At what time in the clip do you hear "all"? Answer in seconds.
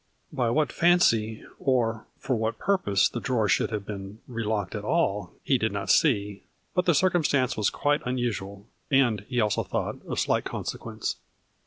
4.83-5.31